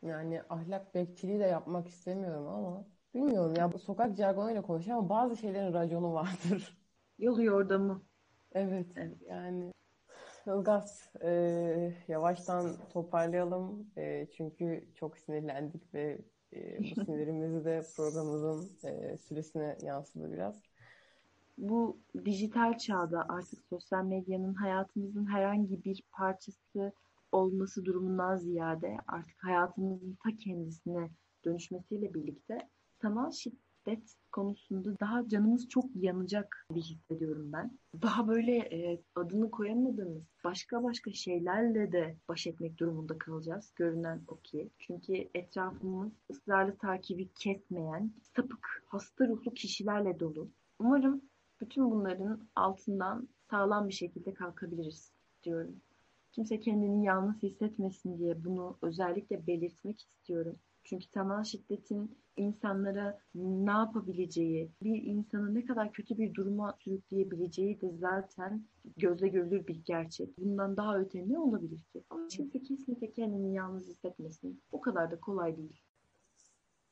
Yani 0.02 0.42
ahlak 0.48 0.94
bekçiliği 0.94 1.40
de 1.40 1.44
yapmak 1.44 1.88
istemiyorum 1.88 2.46
ama 2.46 2.86
bilmiyorum 3.14 3.54
ya 3.58 3.72
bu 3.72 3.78
sokak 3.78 4.16
jargonuyla 4.16 4.62
konuşuyor 4.62 4.98
ama 4.98 5.08
bazı 5.08 5.36
şeylerin 5.36 5.72
raconu 5.72 6.12
vardır. 6.14 6.78
Yolu 7.18 7.42
yordamı. 7.42 8.02
Evet, 8.52 8.86
Evet. 8.96 9.16
yani 9.28 9.72
Ilgaz 10.46 11.12
e, 11.22 11.30
yavaştan 12.08 12.76
toparlayalım 12.92 13.86
E, 13.96 14.28
çünkü 14.36 14.88
çok 14.94 15.18
sinirlendik 15.18 15.94
ve 15.94 16.18
e, 16.52 16.90
bu 16.90 16.96
sinirimizi 16.96 17.64
de 17.64 17.82
programımızın 17.96 18.78
e, 18.84 19.18
süresine 19.18 19.78
yansıdı 19.82 20.32
biraz. 20.32 20.62
bu 21.58 22.00
dijital 22.24 22.78
çağda 22.78 23.26
artık 23.28 23.64
sosyal 23.70 24.04
medyanın 24.04 24.54
hayatımızın 24.54 25.26
herhangi 25.26 25.84
bir 25.84 26.02
parçası 26.12 26.92
olması 27.32 27.84
durumundan 27.84 28.36
ziyade 28.36 28.96
artık 29.08 29.44
hayatımızın 29.44 30.18
ta 30.24 30.36
kendisine 30.36 31.10
dönüşmesiyle 31.44 32.14
birlikte 32.14 32.68
sanal 33.02 33.30
şiddet 33.30 33.71
konusunda 34.32 35.00
daha 35.00 35.28
canımız 35.28 35.68
çok 35.68 35.84
yanacak 35.94 36.66
bir 36.70 36.80
hissediyorum 36.82 37.52
ben. 37.52 37.78
Daha 38.02 38.28
böyle 38.28 38.56
e, 38.56 39.02
adını 39.14 39.50
koyamadığımız 39.50 40.24
başka 40.44 40.82
başka 40.82 41.12
şeylerle 41.12 41.92
de 41.92 42.16
baş 42.28 42.46
etmek 42.46 42.78
durumunda 42.78 43.18
kalacağız. 43.18 43.72
Görünen 43.76 44.22
o 44.28 44.36
ki. 44.36 44.70
Çünkü 44.78 45.28
etrafımız 45.34 46.12
ısrarlı 46.30 46.76
takibi 46.76 47.28
kesmeyen, 47.28 48.12
sapık, 48.36 48.84
hasta 48.86 49.28
ruhlu 49.28 49.54
kişilerle 49.54 50.20
dolu. 50.20 50.50
Umarım 50.78 51.22
bütün 51.60 51.90
bunların 51.90 52.48
altından 52.56 53.28
sağlam 53.50 53.88
bir 53.88 53.94
şekilde 53.94 54.34
kalkabiliriz 54.34 55.12
diyorum. 55.44 55.76
Kimse 56.32 56.60
kendini 56.60 57.04
yalnız 57.04 57.42
hissetmesin 57.42 58.18
diye 58.18 58.44
bunu 58.44 58.78
özellikle 58.82 59.46
belirtmek 59.46 60.00
istiyorum. 60.00 60.56
Çünkü 60.84 61.06
sanal 61.06 61.44
şiddetin 61.44 62.16
insanlara 62.36 63.18
ne 63.34 63.70
yapabileceği, 63.70 64.70
bir 64.82 65.02
insanı 65.02 65.54
ne 65.54 65.64
kadar 65.64 65.92
kötü 65.92 66.18
bir 66.18 66.34
duruma 66.34 66.76
sürükleyebileceği 66.78 67.80
de 67.80 67.90
zaten 67.90 68.64
gözle 68.96 69.28
görülür 69.28 69.66
bir 69.66 69.84
gerçek. 69.84 70.38
Bundan 70.38 70.76
daha 70.76 70.98
öte 70.98 71.28
ne 71.28 71.38
olabilir 71.38 71.80
ki? 71.92 72.04
Ama 72.10 72.26
kimse 72.28 72.62
kesinlikle 72.62 73.12
kendini 73.12 73.54
yalnız 73.54 73.88
hissetmesin. 73.88 74.60
O 74.72 74.80
kadar 74.80 75.10
da 75.10 75.20
kolay 75.20 75.56
değil. 75.56 75.80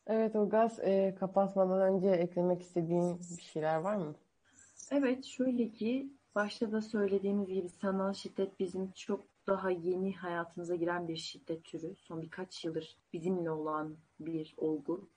Evet 0.07 0.35
Ilgaz 0.35 0.79
e, 0.79 1.14
kapatmadan 1.20 1.94
önce 1.94 2.09
eklemek 2.09 2.62
istediğin 2.62 3.18
bir 3.37 3.42
şeyler 3.42 3.76
var 3.76 3.96
mı? 3.96 4.14
Evet, 4.90 5.24
şöyle 5.24 5.68
ki 5.68 6.11
başta 6.35 6.72
da 6.72 6.81
söylediğimiz 6.81 7.48
gibi 7.48 7.68
sanal 7.68 8.12
şiddet 8.12 8.61
bizim 8.61 8.90
çok 8.90 9.30
daha 9.51 9.71
yeni 9.71 10.17
hayatımıza 10.17 10.77
giren 10.77 11.09
bir 11.09 11.17
şiddet 11.17 11.65
türü. 11.65 11.95
Son 11.97 12.23
birkaç 12.23 12.65
yıldır 12.65 12.97
bizimle 13.13 13.51
olan 13.51 13.97
bir 14.21 14.55
olgu. 14.57 15.09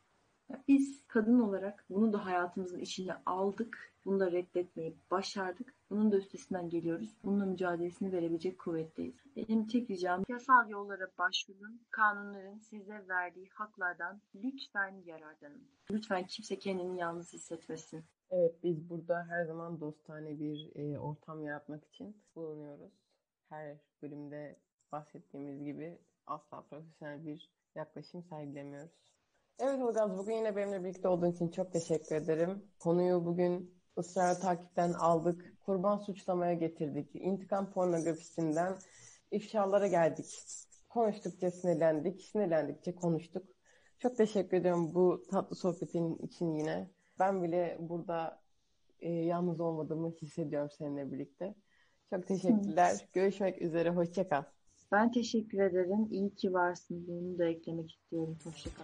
Biz 0.68 1.08
kadın 1.08 1.40
olarak 1.40 1.86
bunu 1.90 2.14
da 2.14 2.26
hayatımızın 2.26 2.80
içine 2.80 3.14
aldık. 3.26 3.94
Bunu 4.06 4.20
da 4.20 4.32
reddetmeyi 4.32 4.98
başardık. 5.12 5.74
Bunun 5.90 6.12
da 6.12 6.18
üstesinden 6.18 6.70
geliyoruz. 6.70 7.18
Bununla 7.24 7.46
mücadelesini 7.46 8.12
verebilecek 8.12 8.60
kuvvetteyiz. 8.60 9.16
Benim 9.36 9.68
tek 9.68 9.90
ricam 9.90 10.24
yasal 10.30 10.70
yollara 10.70 11.08
başvurun. 11.18 11.82
Kanunların 11.92 12.58
size 12.58 13.08
verdiği 13.08 13.50
haklardan 13.50 14.22
lütfen 14.36 15.02
yararlanın. 15.06 15.68
Lütfen 15.92 16.26
kimse 16.28 16.60
kendini 16.60 17.00
yalnız 17.00 17.34
hissetmesin. 17.34 18.04
Evet 18.32 18.64
biz 18.64 18.90
burada 18.90 19.26
her 19.30 19.46
zaman 19.46 19.80
dostane 19.80 20.40
bir 20.40 20.72
e, 20.76 21.00
ortam 21.00 21.44
yaratmak 21.44 21.86
için 21.86 22.18
bulunuyoruz. 22.36 23.03
Her 23.50 23.78
bölümde 24.02 24.60
bahsettiğimiz 24.92 25.64
gibi 25.64 26.00
asla 26.28 26.62
profesyonel 26.62 27.26
bir 27.26 27.52
yaklaşım 27.76 28.24
sergilemiyoruz. 28.24 28.92
Evet 29.60 29.80
Ilgaz 29.80 30.18
bugün 30.18 30.34
yine 30.34 30.56
benimle 30.56 30.84
birlikte 30.84 31.08
olduğun 31.08 31.32
için 31.32 31.50
çok 31.50 31.74
teşekkür 31.74 32.16
ederim. 32.16 32.72
Konuyu 32.80 33.26
bugün 33.26 33.82
ısrarla 33.98 34.40
takipten 34.40 34.94
aldık. 34.94 35.54
Kurban 35.66 35.98
suçlamaya 35.98 36.54
getirdik. 36.54 37.10
İntikam 37.14 37.72
pornografisinden 37.72 38.78
ifşalara 39.32 39.88
geldik. 39.88 40.26
Konuştukça 40.90 41.52
sinirlendik. 41.52 42.22
Sinirlendikçe 42.22 42.96
konuştuk. 42.96 43.44
Çok 44.00 44.18
teşekkür 44.18 44.58
ediyorum 44.58 44.94
bu 44.94 45.24
tatlı 45.32 45.56
sohbetin 45.56 46.18
için 46.18 46.56
yine. 46.56 46.90
Ben 47.20 47.44
bile 47.44 47.78
burada 47.80 48.42
e, 49.00 49.10
yalnız 49.12 49.60
olmadığımı 49.60 50.12
hissediyorum 50.22 50.70
seninle 50.78 51.12
birlikte. 51.12 51.56
Çok 52.14 52.28
teşekkürler. 52.28 53.08
Görüşmek 53.14 53.62
üzere. 53.62 53.90
Hoşça 53.90 54.30
kal. 54.30 54.44
Ben 54.92 55.12
teşekkür 55.12 55.60
ederim. 55.60 56.08
İyi 56.12 56.36
ki 56.36 56.54
varsın. 56.54 57.08
Bunu 57.08 57.38
da 57.38 57.46
eklemek 57.46 57.92
istiyorum. 57.92 58.38
Hoşça 58.44 58.70
kal. 58.70 58.84